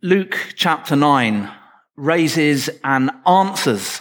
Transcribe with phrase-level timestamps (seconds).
[0.00, 1.50] Luke chapter 9
[1.96, 4.00] raises and answers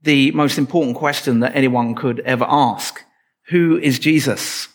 [0.00, 3.04] the most important question that anyone could ever ask.
[3.48, 4.68] Who is Jesus?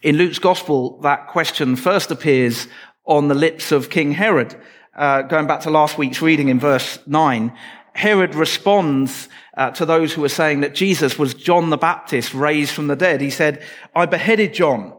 [0.00, 2.68] In Luke's gospel, that question first appears
[3.04, 4.58] on the lips of King Herod.
[4.96, 7.52] Uh, going back to last week's reading in verse 9,
[7.92, 9.28] Herod responds
[9.58, 12.96] uh, to those who were saying that Jesus was John the Baptist raised from the
[12.96, 13.20] dead.
[13.20, 13.62] He said,
[13.94, 14.94] I beheaded John.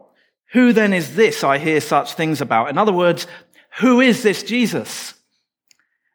[0.51, 2.69] Who then is this I hear such things about?
[2.69, 3.25] In other words,
[3.79, 5.13] who is this Jesus?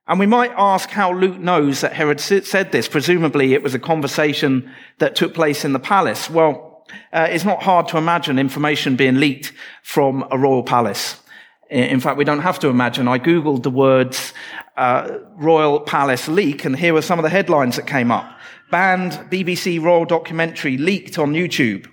[0.06, 2.88] And we might ask how Luke knows that Herod said this.
[2.88, 6.30] Presumably it was a conversation that took place in the palace.
[6.30, 9.52] Well, uh, it's not hard to imagine information being leaked
[9.82, 11.20] from a royal palace.
[11.68, 13.08] In fact, we don't have to imagine.
[13.08, 14.32] I Googled the words
[14.78, 18.38] uh, royal palace leak and here were some of the headlines that came up.
[18.70, 21.86] Banned BBC royal documentary leaked on YouTube.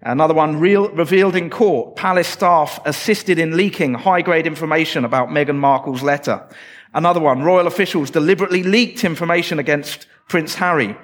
[0.00, 5.56] Another one, real, revealed in court, palace staff assisted in leaking high-grade information about Meghan
[5.56, 6.46] Markle's letter.
[6.94, 10.96] Another one, royal officials deliberately leaked information against Prince Harry.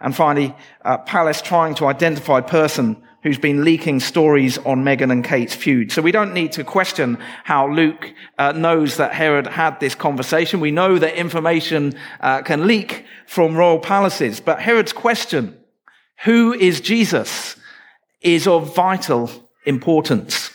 [0.00, 5.24] And finally, uh, palace trying to identify person who's been leaking stories on Meghan and
[5.24, 5.90] Kate's feud.
[5.90, 10.60] So we don't need to question how Luke uh, knows that Herod had this conversation.
[10.60, 14.38] We know that information uh, can leak from royal palaces.
[14.38, 15.58] But Herod's question,
[16.24, 17.56] who is Jesus?
[18.26, 19.30] Is of vital
[19.64, 20.50] importance.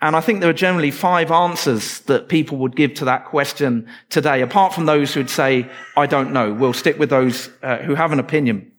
[0.00, 3.88] And I think there are generally five answers that people would give to that question
[4.10, 6.52] today, apart from those who'd say, I don't know.
[6.52, 8.72] We'll stick with those uh, who have an opinion.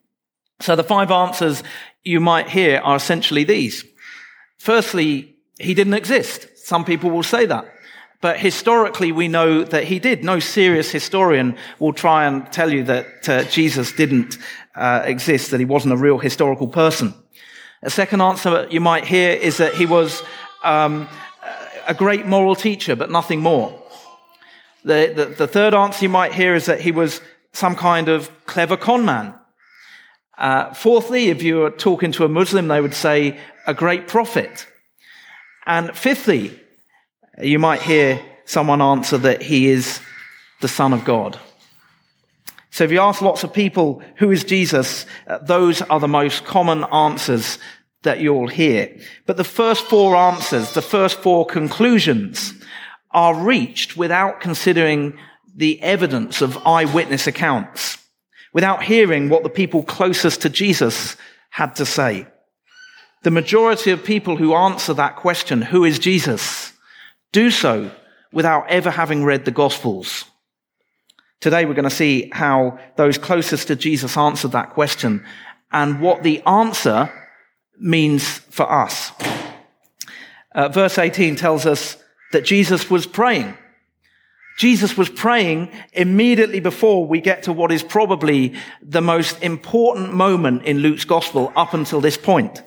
[0.60, 1.62] So the five answers
[2.04, 3.84] you might hear are essentially these.
[4.58, 6.58] Firstly, he didn't exist.
[6.58, 7.64] Some people will say that.
[8.20, 10.24] But historically, we know that he did.
[10.24, 14.38] No serious historian will try and tell you that uh, Jesus didn't
[14.74, 17.14] uh, exist, that he wasn't a real historical person.
[17.82, 20.22] A second answer you might hear is that he was
[20.64, 21.08] um,
[21.86, 23.80] a great moral teacher, but nothing more.
[24.84, 27.20] The, the, the, third answer you might hear is that he was
[27.52, 29.34] some kind of clever conman.
[30.36, 34.66] Uh, fourthly, if you were talking to a Muslim, they would say a great prophet.
[35.66, 36.58] And fifthly,
[37.40, 40.00] you might hear someone answer that he is
[40.60, 41.38] the Son of God.
[42.70, 45.06] So if you ask lots of people, who is Jesus?
[45.26, 47.58] Uh, those are the most common answers
[48.02, 48.96] that you'll hear.
[49.26, 52.52] But the first four answers, the first four conclusions
[53.10, 55.18] are reached without considering
[55.54, 57.98] the evidence of eyewitness accounts,
[58.52, 61.16] without hearing what the people closest to Jesus
[61.50, 62.26] had to say.
[63.24, 66.72] The majority of people who answer that question, who is Jesus,
[67.32, 67.90] do so
[68.32, 70.24] without ever having read the Gospels.
[71.40, 75.24] Today we're going to see how those closest to Jesus answered that question
[75.70, 77.12] and what the answer
[77.78, 79.12] means for us.
[80.52, 81.96] Uh, verse 18 tells us
[82.32, 83.56] that Jesus was praying.
[84.58, 90.64] Jesus was praying immediately before we get to what is probably the most important moment
[90.64, 92.60] in Luke's gospel up until this point.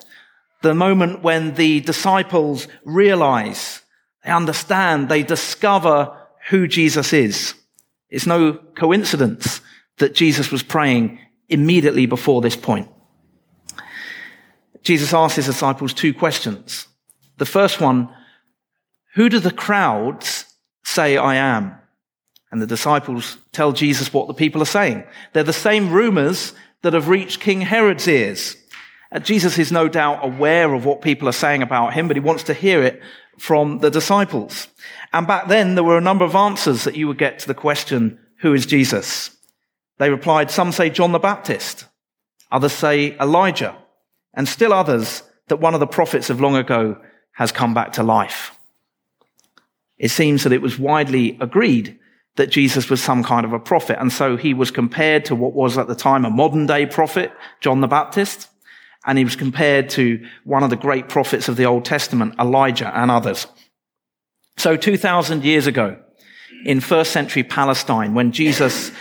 [0.61, 3.81] The moment when the disciples realize,
[4.23, 6.17] they understand, they discover
[6.49, 7.55] who Jesus is.
[8.11, 9.61] It's no coincidence
[9.97, 12.89] that Jesus was praying immediately before this point.
[14.83, 16.87] Jesus asked his disciples two questions.
[17.37, 18.09] The first one,
[19.15, 20.45] who do the crowds
[20.83, 21.75] say I am?
[22.51, 25.03] And the disciples tell Jesus what the people are saying.
[25.31, 28.57] They're the same rumors that have reached King Herod's ears.
[29.11, 32.21] Uh, Jesus is no doubt aware of what people are saying about him, but he
[32.21, 33.01] wants to hear it
[33.37, 34.67] from the disciples.
[35.13, 37.53] And back then, there were a number of answers that you would get to the
[37.53, 39.35] question, who is Jesus?
[39.97, 41.85] They replied, some say John the Baptist.
[42.51, 43.75] Others say Elijah.
[44.33, 46.97] And still others that one of the prophets of long ago
[47.33, 48.57] has come back to life.
[49.97, 51.99] It seems that it was widely agreed
[52.37, 53.99] that Jesus was some kind of a prophet.
[53.99, 57.31] And so he was compared to what was at the time a modern day prophet,
[57.59, 58.47] John the Baptist.
[59.05, 62.95] And he was compared to one of the great prophets of the Old Testament, Elijah
[62.95, 63.47] and others.
[64.57, 65.97] So 2000 years ago,
[66.65, 68.91] in first century Palestine, when Jesus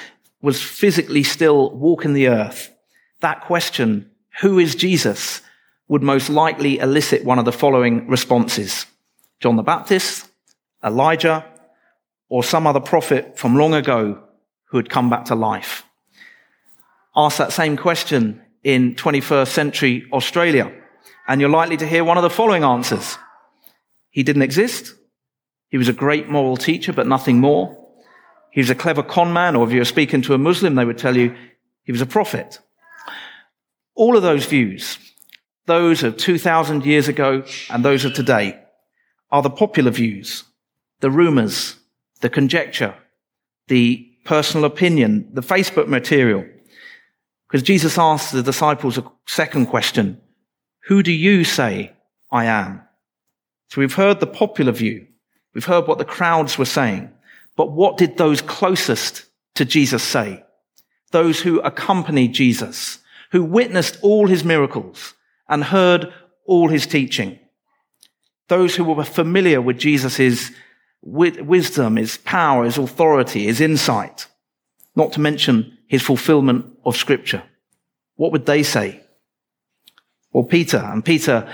[0.41, 2.75] was physically still walking the earth,
[3.21, 4.11] that question,
[4.41, 5.43] who is Jesus,
[5.89, 8.87] would most likely elicit one of the following responses.
[9.41, 10.31] John the Baptist,
[10.85, 11.45] Elijah,
[12.29, 14.23] or some other prophet from long ago
[14.67, 15.85] who had come back to life.
[17.17, 20.73] Ask that same question in 21st century Australia,
[21.27, 23.17] and you're likely to hear one of the following answers.
[24.11, 24.95] He didn't exist.
[25.69, 27.77] He was a great moral teacher, but nothing more.
[28.51, 30.85] He was a clever con man, or if you were speaking to a Muslim, they
[30.85, 31.37] would tell you
[31.85, 32.59] he was a prophet.
[33.95, 34.99] All of those views,
[35.67, 38.61] those of 2000 years ago and those of today,
[39.31, 40.45] are the popular views,
[41.01, 41.77] the rumors,
[42.21, 42.95] the conjecture,
[43.69, 46.45] the personal opinion, the Facebook material.
[47.51, 50.21] Because Jesus asked the disciples a second question.
[50.85, 51.93] Who do you say
[52.31, 52.83] I am?
[53.69, 55.07] So we've heard the popular view.
[55.53, 57.11] We've heard what the crowds were saying.
[57.57, 59.27] But what did those closest
[59.57, 60.45] to Jesus say?
[61.11, 62.99] Those who accompanied Jesus,
[63.33, 65.15] who witnessed all his miracles
[65.49, 66.13] and heard
[66.47, 67.39] all his teaching.
[68.47, 70.53] Those who were familiar with Jesus'
[71.03, 74.29] wisdom, his power, his authority, his insight,
[74.95, 77.43] not to mention his fulfillment of scripture.
[78.15, 79.01] What would they say?
[80.33, 81.53] Well, Peter, and Peter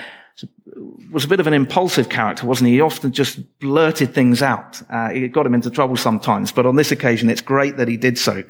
[1.10, 2.74] was a bit of an impulsive character, wasn't he?
[2.74, 4.82] He often just blurted things out.
[4.92, 7.96] Uh, it got him into trouble sometimes, but on this occasion, it's great that he
[7.96, 8.44] did so.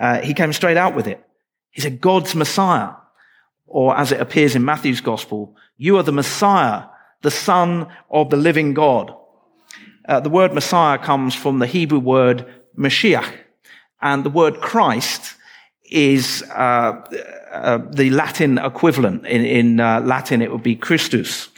[0.00, 1.22] Uh, he came straight out with it.
[1.68, 2.92] He said, God's Messiah.
[3.66, 6.84] Or as it appears in Matthew's gospel, you are the Messiah,
[7.20, 9.14] the Son of the living God.
[10.08, 12.46] Uh, the word Messiah comes from the Hebrew word
[12.78, 13.30] Mashiach,
[14.00, 15.34] and the word Christ
[15.90, 17.02] is uh,
[17.52, 19.26] uh, the Latin equivalent.
[19.26, 21.48] In, in uh, Latin, it would be Christus.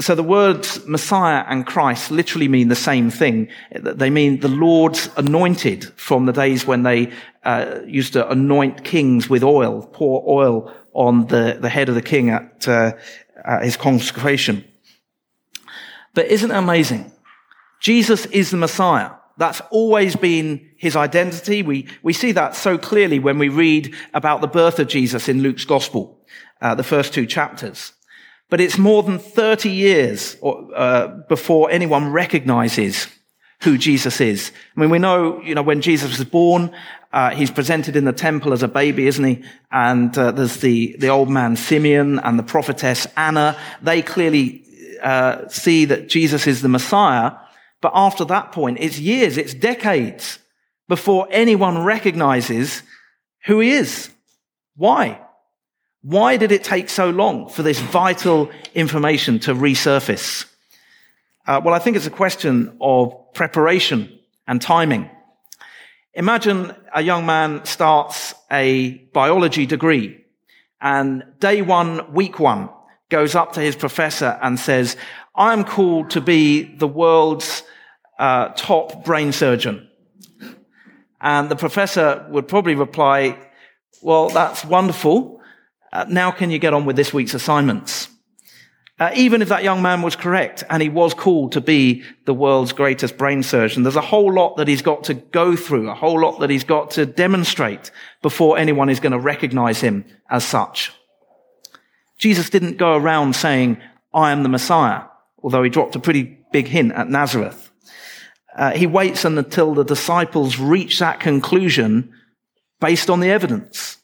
[0.00, 3.48] So the words Messiah and Christ literally mean the same thing.
[3.70, 7.12] They mean the Lord's anointed from the days when they
[7.44, 12.02] uh, used to anoint kings with oil, pour oil on the, the head of the
[12.02, 12.92] king at, uh,
[13.44, 14.64] at his consecration.
[16.14, 17.12] But isn't it amazing?
[17.80, 19.10] Jesus is the Messiah.
[19.36, 21.62] That's always been his identity.
[21.62, 25.42] We, we see that so clearly when we read about the birth of Jesus in
[25.42, 26.20] Luke's gospel,
[26.60, 27.92] uh, the first two chapters.
[28.50, 33.06] But it's more than 30 years or, uh, before anyone recognizes
[33.62, 34.52] who Jesus is.
[34.76, 36.74] I mean, we know, you know, when Jesus was born,
[37.12, 39.44] uh, he's presented in the temple as a baby, isn't he?
[39.70, 43.56] And uh, there's the, the old man Simeon and the prophetess Anna.
[43.82, 44.64] They clearly
[45.02, 47.32] uh, see that Jesus is the Messiah.
[47.80, 50.38] But after that point, it's years, it's decades
[50.88, 52.82] before anyone recognizes
[53.46, 54.10] who he is.
[54.76, 55.20] Why?
[56.02, 60.46] Why did it take so long for this vital information to resurface?
[61.46, 65.10] Uh, well, I think it's a question of preparation and timing.
[66.14, 70.20] Imagine a young man starts a biology degree
[70.80, 72.70] and day one, week one,
[73.10, 74.96] goes up to his professor and says,
[75.34, 77.62] I'm called to be the world's
[78.18, 79.88] uh, top brain surgeon.
[81.20, 83.38] And the professor would probably reply,
[84.02, 85.40] well, that's wonderful.
[85.92, 88.08] Uh, now can you get on with this week's assignments?
[88.98, 92.34] Uh, even if that young man was correct and he was called to be the
[92.34, 95.94] world's greatest brain surgeon, there's a whole lot that he's got to go through, a
[95.94, 97.90] whole lot that he's got to demonstrate
[98.20, 100.92] before anyone is going to recognize him as such.
[102.18, 103.78] Jesus didn't go around saying,
[104.12, 105.04] I am the Messiah,
[105.42, 107.70] although he dropped a pretty big hint at Nazareth.
[108.56, 112.12] Uh, he waits until the disciples reach that conclusion
[112.80, 113.98] based on the evidence,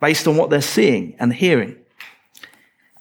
[0.00, 1.76] based on what they're seeing and hearing.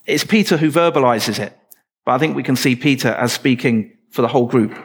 [0.05, 1.57] It's Peter who verbalizes it,
[2.05, 4.77] but I think we can see Peter as speaking for the whole group.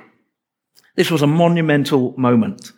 [0.97, 2.73] This was a monumental moment.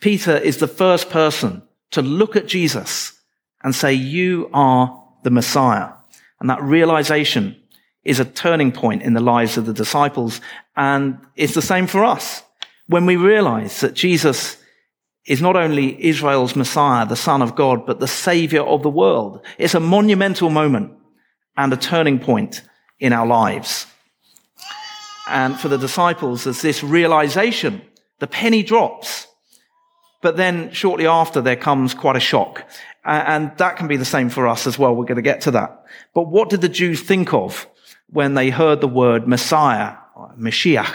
[0.00, 3.20] Peter is the first person to look at Jesus
[3.62, 5.90] and say, you are the Messiah.
[6.40, 7.56] And that realization
[8.04, 10.40] is a turning point in the lives of the disciples.
[10.76, 12.42] And it's the same for us
[12.86, 14.58] when we realize that Jesus
[15.26, 19.40] is not only Israel's Messiah, the Son of God, but the Savior of the world.
[19.56, 20.92] It's a monumental moment
[21.56, 22.62] and a turning point
[22.98, 23.86] in our lives.
[25.26, 27.80] And for the disciples, there's this realization,
[28.18, 29.26] the penny drops.
[30.20, 32.68] But then shortly after, there comes quite a shock.
[33.04, 34.94] And that can be the same for us as well.
[34.94, 35.84] We're going to get to that.
[36.14, 37.66] But what did the Jews think of
[38.14, 39.96] when they heard the word Messiah,
[40.38, 40.92] Mashiach?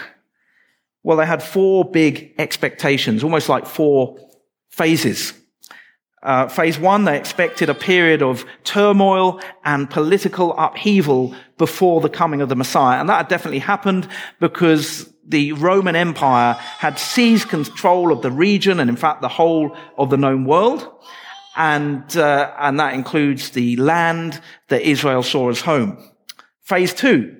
[1.02, 4.18] Well, they had four big expectations, almost like four
[4.70, 5.34] phases.
[6.22, 12.40] Uh, phase one, they expected a period of turmoil and political upheaval before the coming
[12.40, 12.98] of the Messiah.
[13.00, 14.08] And that definitely happened
[14.38, 19.76] because the Roman Empire had seized control of the region and in fact the whole
[19.96, 20.90] of the known world.
[21.56, 26.09] And, uh, and that includes the land that Israel saw as home.
[26.70, 27.36] Phase two,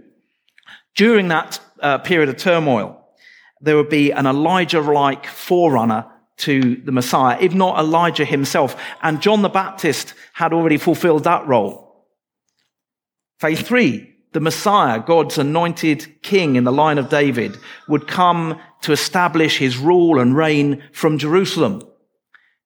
[0.96, 3.00] during that uh, period of turmoil,
[3.60, 6.04] there would be an Elijah-like forerunner
[6.38, 8.74] to the Messiah, if not Elijah himself.
[9.02, 12.08] And John the Baptist had already fulfilled that role.
[13.38, 17.56] Phase three, the Messiah, God's anointed king in the line of David,
[17.86, 21.82] would come to establish his rule and reign from Jerusalem.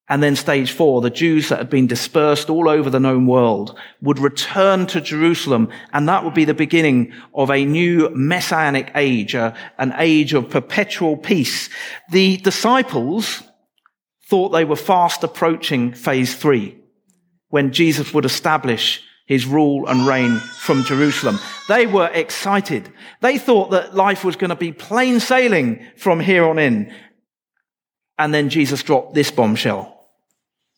[0.09, 3.79] And then stage four, the Jews that had been dispersed all over the known world
[4.03, 5.71] would return to Jerusalem.
[5.95, 10.51] And that would be the beginning of a new messianic age, uh, an age of
[10.51, 11.71] perpetual peace.
[12.11, 13.43] The disciples
[14.29, 16.77] thought they were fast approaching phase three
[17.49, 21.39] when Jesus would establish his rule and reign from Jerusalem.
[21.67, 22.93] They were excited.
[23.23, 26.93] They thought that life was going to be plain sailing from here on in.
[28.19, 29.94] And then Jesus dropped this bombshell.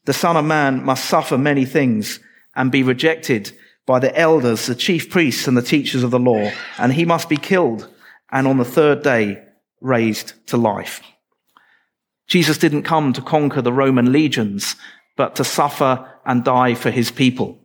[0.07, 2.21] The Son of Man must suffer many things
[2.55, 3.53] and be rejected
[3.87, 7.29] by the elders, the chief priests, and the teachers of the law, and he must
[7.29, 7.89] be killed
[8.31, 9.43] and on the third day
[9.81, 11.03] raised to life.
[12.27, 14.75] Jesus didn't come to conquer the Roman legions,
[15.17, 17.59] but to suffer and die for his people.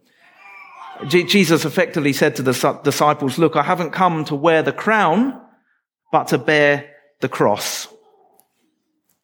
[1.07, 5.41] Jesus effectively said to the disciples, look, I haven't come to wear the crown,
[6.11, 7.87] but to bear the cross.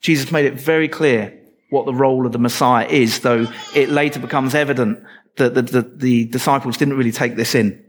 [0.01, 4.19] Jesus made it very clear what the role of the Messiah is, though it later
[4.19, 5.03] becomes evident
[5.35, 7.83] that the, the, the disciples didn't really take this in.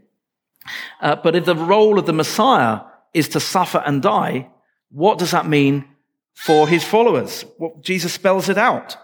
[1.01, 2.81] Uh, but if the role of the Messiah
[3.13, 4.49] is to suffer and die,
[4.91, 5.85] what does that mean
[6.33, 7.45] for his followers?
[7.57, 8.97] Well, Jesus spells it out.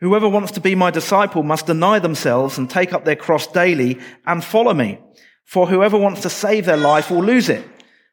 [0.00, 4.00] Whoever wants to be my disciple must deny themselves and take up their cross daily
[4.26, 4.98] and follow me.
[5.44, 7.64] For whoever wants to save their life will lose it,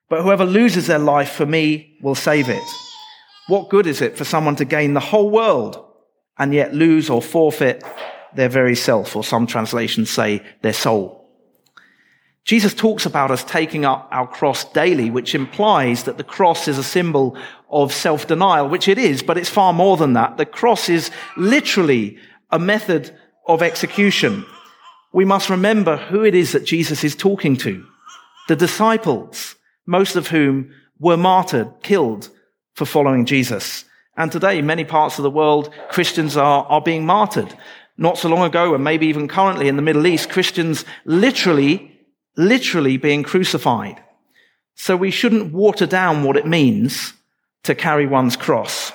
[0.10, 2.64] but whoever loses their life for me will save it.
[3.52, 5.86] What good is it for someone to gain the whole world
[6.38, 7.84] and yet lose or forfeit
[8.34, 11.30] their very self, or some translations say their soul?
[12.46, 16.78] Jesus talks about us taking up our cross daily, which implies that the cross is
[16.78, 17.38] a symbol
[17.70, 20.38] of self-denial, which it is, but it's far more than that.
[20.38, 22.18] The cross is literally
[22.52, 23.14] a method
[23.48, 24.46] of execution.
[25.12, 27.86] We must remember who it is that Jesus is talking to.
[28.48, 32.30] The disciples, most of whom were martyred, killed
[32.74, 33.86] for following Jesus.
[34.18, 37.54] And today, many parts of the world, Christians are, are being martyred.
[37.98, 42.00] Not so long ago, and maybe even currently in the Middle East, Christians literally,
[42.36, 44.02] literally being crucified.
[44.76, 47.14] So we shouldn't water down what it means
[47.64, 48.92] to carry one's cross.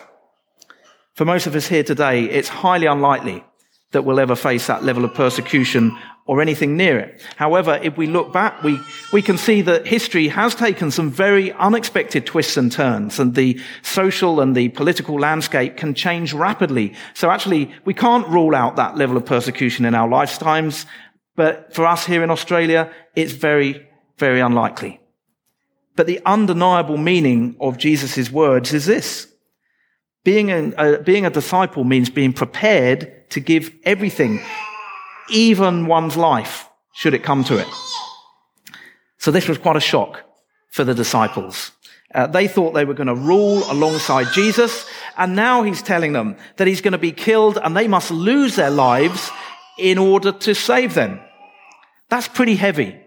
[1.15, 3.45] For most of us here today, it's highly unlikely
[3.93, 7.23] that we'll ever face that level of persecution or anything near it.
[7.37, 8.81] However, if we look back, we,
[9.13, 13.61] we can see that history has taken some very unexpected twists and turns and the
[13.83, 16.95] social and the political landscape can change rapidly.
[17.15, 20.85] So actually, we can't rule out that level of persecution in our lifetimes.
[21.37, 23.87] But for us here in Australia, it's very,
[24.19, 25.01] very unlikely.
[25.95, 29.29] But the undeniable meaning of Jesus' words is this.
[30.27, 34.43] Being a, uh, being a disciple means being prepared to give everything
[35.31, 37.69] even one's life, should it come to it.
[39.19, 40.25] So this was quite a shock
[40.71, 41.71] for the disciples.
[42.13, 44.85] Uh, they thought they were going to rule alongside Jesus,
[45.17, 48.57] and now he's telling them that he's going to be killed and they must lose
[48.57, 49.31] their lives
[49.79, 51.21] in order to save them.
[52.09, 52.99] That's pretty heavy.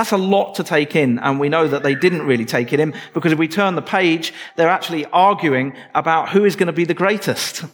[0.00, 2.80] That's a lot to take in, and we know that they didn't really take it
[2.80, 6.72] in because if we turn the page, they're actually arguing about who is going to
[6.72, 7.66] be the greatest.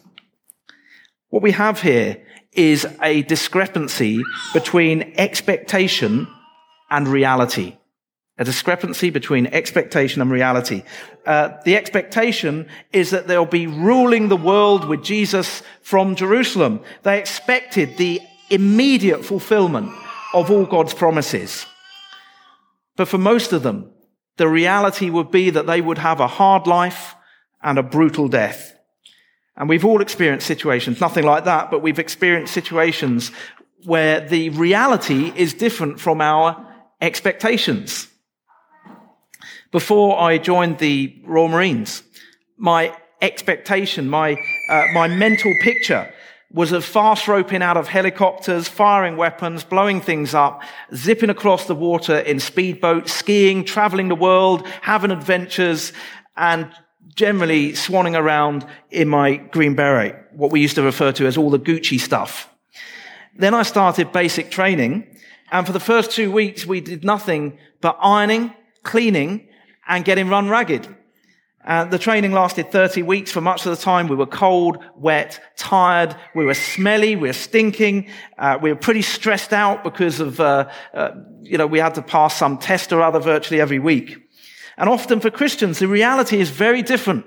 [1.28, 6.26] What we have here is a discrepancy between expectation
[6.90, 7.76] and reality.
[8.38, 10.82] A discrepancy between expectation and reality.
[11.26, 16.80] Uh, the expectation is that they'll be ruling the world with Jesus from Jerusalem.
[17.04, 19.92] They expected the immediate fulfillment
[20.34, 21.66] of all God's promises.
[22.96, 23.90] But for most of them,
[24.36, 27.14] the reality would be that they would have a hard life
[27.62, 28.74] and a brutal death.
[29.56, 33.30] And we've all experienced situations, nothing like that, but we've experienced situations
[33.84, 36.66] where the reality is different from our
[37.00, 38.08] expectations.
[39.72, 42.02] Before I joined the Royal Marines,
[42.56, 44.36] my expectation, my,
[44.68, 46.12] uh, my mental picture
[46.56, 50.62] was of fast roping out of helicopters, firing weapons, blowing things up,
[50.94, 55.92] zipping across the water in speedboats, skiing, traveling the world, having adventures,
[56.34, 56.66] and
[57.14, 61.50] generally swanning around in my green beret, what we used to refer to as all
[61.50, 62.48] the Gucci stuff.
[63.36, 65.06] Then I started basic training,
[65.52, 69.46] and for the first two weeks, we did nothing but ironing, cleaning,
[69.86, 70.88] and getting run ragged.
[71.66, 73.32] Uh, the training lasted 30 weeks.
[73.32, 76.14] For much of the time, we were cold, wet, tired.
[76.34, 77.16] We were smelly.
[77.16, 78.08] We were stinking.
[78.38, 81.10] Uh, we were pretty stressed out because of, uh, uh
[81.42, 84.16] you know, we had to pass some test or other virtually every week.
[84.76, 87.26] And often for Christians, the reality is very different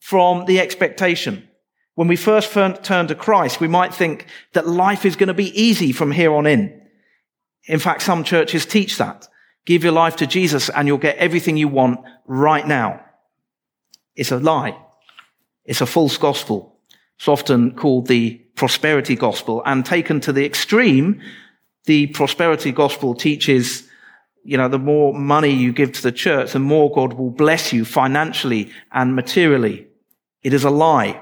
[0.00, 1.48] from the expectation.
[1.94, 5.60] When we first turn to Christ, we might think that life is going to be
[5.60, 6.80] easy from here on in.
[7.66, 9.28] In fact, some churches teach that.
[9.64, 13.00] Give your life to Jesus and you'll get everything you want right now.
[14.16, 14.76] It's a lie.
[15.64, 16.78] It's a false gospel.
[17.18, 21.20] It's often called the prosperity gospel and taken to the extreme.
[21.84, 23.88] The prosperity gospel teaches,
[24.44, 27.72] you know, the more money you give to the church, the more God will bless
[27.72, 29.86] you financially and materially.
[30.42, 31.20] It is a lie.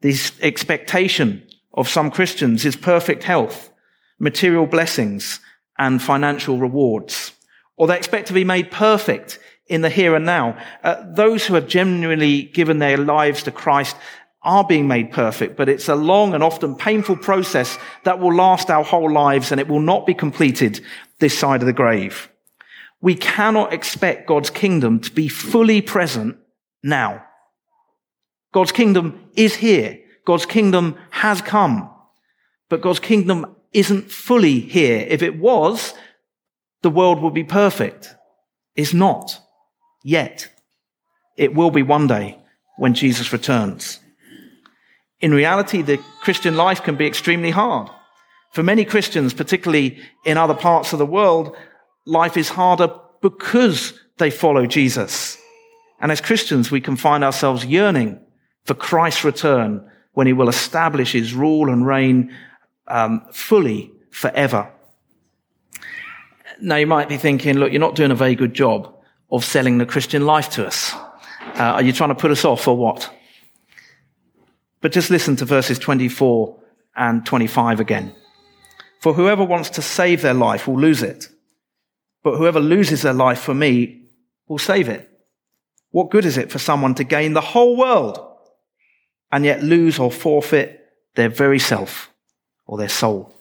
[0.00, 3.70] This expectation of some Christians is perfect health,
[4.18, 5.40] material blessings,
[5.78, 7.32] and financial rewards.
[7.76, 10.58] Or they expect to be made perfect in the here and now.
[10.82, 13.96] Uh, those who have genuinely given their lives to Christ
[14.42, 18.70] are being made perfect, but it's a long and often painful process that will last
[18.70, 20.80] our whole lives and it will not be completed
[21.18, 22.30] this side of the grave.
[23.00, 26.36] We cannot expect God's kingdom to be fully present
[26.82, 27.24] now.
[28.52, 30.00] God's kingdom is here.
[30.24, 31.90] God's kingdom has come,
[32.68, 35.04] but God's kingdom isn't fully here.
[35.08, 35.92] If it was,
[36.82, 38.14] the world would be perfect.
[38.76, 39.40] It's not
[40.06, 40.48] yet.
[41.36, 42.38] It will be one day
[42.76, 43.98] when Jesus returns.
[45.20, 47.90] In reality, the Christian life can be extremely hard.
[48.52, 51.56] For many Christians, particularly in other parts of the world,
[52.04, 52.88] life is harder
[53.20, 55.36] because they follow Jesus.
[56.00, 58.20] And as Christians, we can find ourselves yearning
[58.64, 62.32] for Christ's return when he will establish his rule and reign
[62.86, 64.70] um, fully forever.
[66.60, 68.95] Now, you might be thinking, look, you're not doing a very good job
[69.30, 70.92] of selling the Christian life to us.
[70.94, 73.12] Uh, are you trying to put us off or what?
[74.80, 76.56] But just listen to verses 24
[76.96, 78.14] and 25 again.
[79.00, 81.28] For whoever wants to save their life will lose it.
[82.22, 84.02] But whoever loses their life for me
[84.48, 85.10] will save it.
[85.90, 88.18] What good is it for someone to gain the whole world
[89.32, 92.10] and yet lose or forfeit their very self
[92.66, 93.34] or their soul?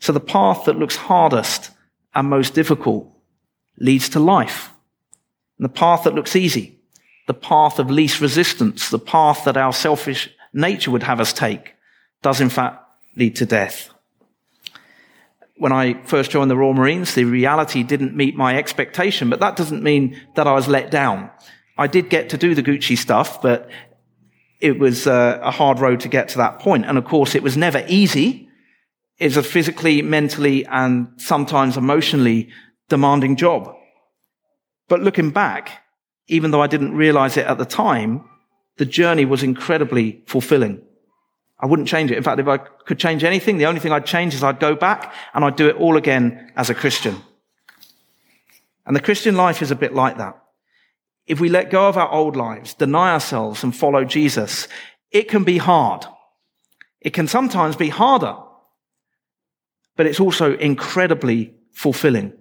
[0.00, 1.70] So the path that looks hardest
[2.14, 3.10] and most difficult
[3.78, 4.70] leads to life.
[5.58, 6.78] And the path that looks easy
[7.28, 11.74] the path of least resistance, the path that our selfish nature would have us take,
[12.22, 12.82] does in fact
[13.16, 13.90] lead to death.
[15.58, 19.56] When I first joined the Royal Marines, the reality didn't meet my expectation, but that
[19.56, 21.30] doesn't mean that I was let down.
[21.76, 23.68] I did get to do the Gucci stuff, but
[24.60, 26.86] it was uh, a hard road to get to that point.
[26.86, 28.48] And of course, it was never easy.
[29.18, 32.48] It's a physically, mentally, and sometimes emotionally
[32.88, 33.74] demanding job.
[34.88, 35.84] But looking back,
[36.26, 38.24] even though I didn't realize it at the time,
[38.76, 40.82] the journey was incredibly fulfilling.
[41.60, 42.16] I wouldn't change it.
[42.16, 44.74] In fact, if I could change anything, the only thing I'd change is I'd go
[44.74, 47.16] back and I'd do it all again as a Christian.
[48.86, 50.40] And the Christian life is a bit like that.
[51.26, 54.68] If we let go of our old lives, deny ourselves and follow Jesus,
[55.10, 56.06] it can be hard.
[57.00, 58.36] It can sometimes be harder,
[59.96, 62.32] but it's also incredibly fulfilling.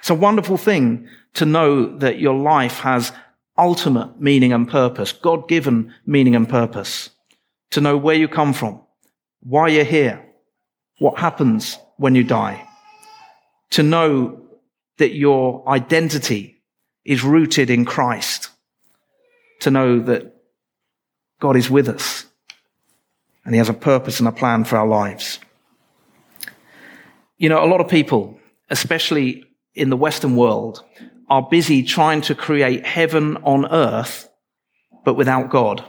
[0.00, 3.12] It's a wonderful thing to know that your life has
[3.56, 7.10] ultimate meaning and purpose, God given meaning and purpose.
[7.70, 8.80] To know where you come from,
[9.40, 10.24] why you're here,
[10.98, 12.66] what happens when you die.
[13.70, 14.42] To know
[14.96, 16.62] that your identity
[17.04, 18.50] is rooted in Christ.
[19.60, 20.34] To know that
[21.38, 22.26] God is with us
[23.44, 25.38] and He has a purpose and a plan for our lives.
[27.38, 30.84] You know, a lot of people, especially in the Western world
[31.28, 34.28] are busy trying to create heaven on earth,
[35.04, 35.84] but without God.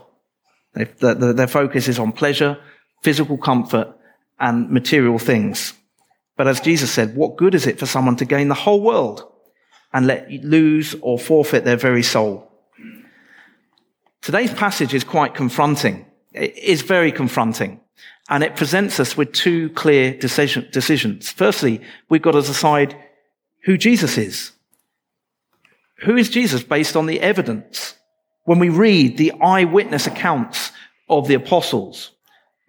[0.74, 2.58] their focus is on pleasure,
[3.02, 3.96] physical comfort,
[4.40, 5.74] and material things.
[6.38, 9.24] But as Jesus said, what good is it for someone to gain the whole world
[9.94, 12.52] and let lose or forfeit their very soul?
[14.22, 16.06] Today's passage is quite confronting.
[16.34, 17.80] It is very confronting.
[18.30, 21.32] And it presents us with two clear decision, decisions.
[21.32, 22.96] Firstly, we've got to decide
[23.64, 24.52] who Jesus is.
[26.04, 27.96] Who is Jesus based on the evidence?
[28.44, 30.72] When we read the eyewitness accounts
[31.08, 32.12] of the apostles,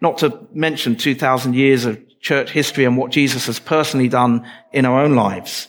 [0.01, 4.85] not to mention 2000 years of church history and what Jesus has personally done in
[4.85, 5.67] our own lives.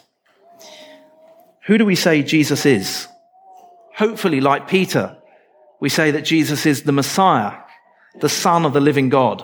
[1.66, 3.08] Who do we say Jesus is?
[3.96, 5.16] Hopefully, like Peter,
[5.80, 7.58] we say that Jesus is the Messiah,
[8.20, 9.42] the Son of the living God.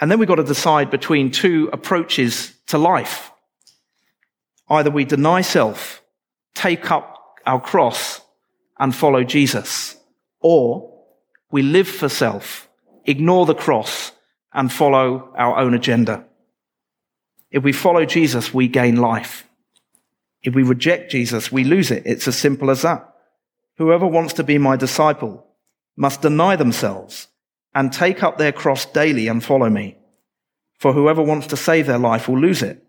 [0.00, 3.29] And then we've got to decide between two approaches to life.
[4.70, 6.02] Either we deny self,
[6.54, 8.20] take up our cross,
[8.78, 9.96] and follow Jesus,
[10.40, 10.90] or
[11.50, 12.68] we live for self,
[13.04, 14.12] ignore the cross,
[14.52, 16.24] and follow our own agenda.
[17.50, 19.46] If we follow Jesus, we gain life.
[20.42, 22.04] If we reject Jesus, we lose it.
[22.06, 23.06] It's as simple as that.
[23.76, 25.46] Whoever wants to be my disciple
[25.96, 27.28] must deny themselves
[27.74, 29.98] and take up their cross daily and follow me.
[30.78, 32.82] For whoever wants to save their life will lose it.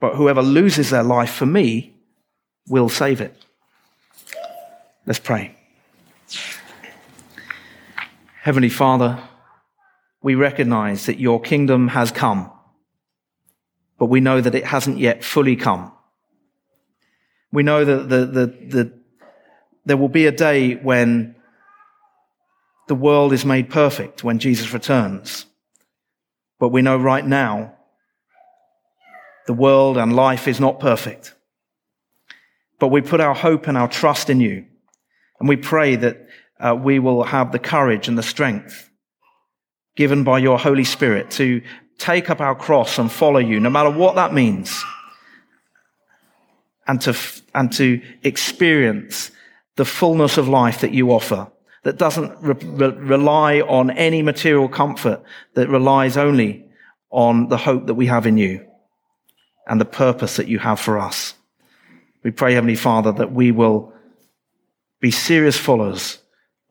[0.00, 1.94] But whoever loses their life for me
[2.68, 3.36] will save it.
[5.06, 5.54] Let's pray.
[8.42, 9.22] Heavenly Father,
[10.22, 12.50] we recognize that your kingdom has come,
[13.98, 15.92] but we know that it hasn't yet fully come.
[17.52, 18.92] We know that the, the, the,
[19.84, 21.34] there will be a day when
[22.88, 25.46] the world is made perfect, when Jesus returns.
[26.58, 27.74] But we know right now
[29.50, 31.34] the world and life is not perfect.
[32.78, 34.64] But we put our hope and our trust in you.
[35.40, 36.28] And we pray that
[36.60, 38.88] uh, we will have the courage and the strength
[39.96, 41.62] given by your Holy Spirit to
[41.98, 44.84] take up our cross and follow you, no matter what that means.
[46.86, 47.16] And to,
[47.52, 49.32] and to experience
[49.74, 51.50] the fullness of life that you offer
[51.82, 56.66] that doesn't re- re- rely on any material comfort, that relies only
[57.10, 58.69] on the hope that we have in you
[59.66, 61.34] and the purpose that you have for us.
[62.22, 63.92] We pray, Heavenly Father, that we will
[65.00, 66.18] be serious followers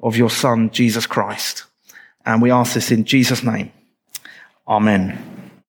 [0.01, 1.65] of your Son, Jesus Christ.
[2.25, 3.71] And we ask this in Jesus' name.
[4.67, 5.38] Amen.